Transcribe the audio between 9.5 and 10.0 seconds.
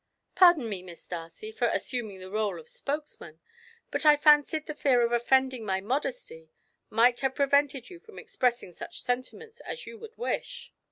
as you